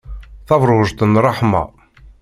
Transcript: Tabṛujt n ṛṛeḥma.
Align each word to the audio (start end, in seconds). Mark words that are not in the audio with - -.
Tabṛujt 0.47 0.99
n 1.09 1.13
ṛṛeḥma. 1.23 1.63